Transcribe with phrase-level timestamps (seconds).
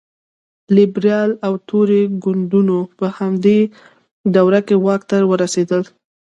[0.75, 3.59] لېبرال او توري ګوندونو په همدې
[4.35, 5.81] دوره کې واک ته ورسېدل.